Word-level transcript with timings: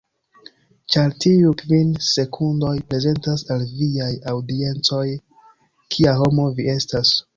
Ĉar 0.93 1.11
tiuj 1.25 1.51
kvin 1.59 1.91
sekundoj, 2.07 2.73
prezentas 2.93 3.45
al 3.57 3.67
viaj 3.83 4.11
aŭdienco 4.33 5.03
kia 5.97 6.17
homo 6.23 6.49
vi 6.61 6.67
estas. 6.79 7.15